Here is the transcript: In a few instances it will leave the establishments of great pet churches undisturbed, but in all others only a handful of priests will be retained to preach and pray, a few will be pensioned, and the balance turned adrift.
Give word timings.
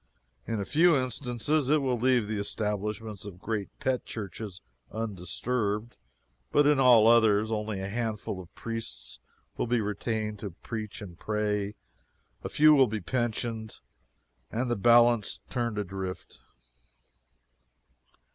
In 0.47 0.59
a 0.59 0.65
few 0.65 0.95
instances 0.97 1.69
it 1.69 1.77
will 1.79 1.95
leave 1.95 2.27
the 2.27 2.39
establishments 2.39 3.23
of 3.23 3.37
great 3.39 3.69
pet 3.79 4.03
churches 4.03 4.59
undisturbed, 4.91 5.97
but 6.51 6.65
in 6.65 6.79
all 6.79 7.05
others 7.07 7.51
only 7.51 7.79
a 7.79 7.87
handful 7.87 8.39
of 8.41 8.55
priests 8.55 9.19
will 9.57 9.67
be 9.67 9.79
retained 9.79 10.39
to 10.39 10.49
preach 10.49 11.03
and 11.03 11.19
pray, 11.19 11.75
a 12.43 12.49
few 12.49 12.73
will 12.73 12.87
be 12.87 12.99
pensioned, 12.99 13.77
and 14.51 14.71
the 14.71 14.75
balance 14.75 15.39
turned 15.51 15.77
adrift. 15.77 16.39